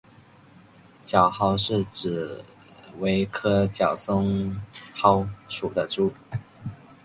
[1.05, 2.43] 角蒿是紫
[2.99, 4.55] 葳科角蒿
[5.47, 6.11] 属的植物。